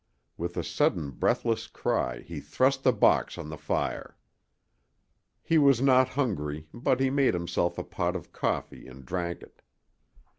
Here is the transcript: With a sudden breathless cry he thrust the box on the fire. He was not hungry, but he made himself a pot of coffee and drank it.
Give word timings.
With 0.35 0.57
a 0.57 0.63
sudden 0.63 1.11
breathless 1.11 1.67
cry 1.67 2.21
he 2.21 2.39
thrust 2.39 2.81
the 2.81 2.91
box 2.91 3.37
on 3.37 3.49
the 3.49 3.55
fire. 3.57 4.17
He 5.43 5.59
was 5.59 5.79
not 5.79 6.09
hungry, 6.17 6.67
but 6.73 6.99
he 6.99 7.11
made 7.11 7.35
himself 7.35 7.77
a 7.77 7.83
pot 7.83 8.15
of 8.15 8.31
coffee 8.31 8.87
and 8.87 9.05
drank 9.05 9.43
it. 9.43 9.61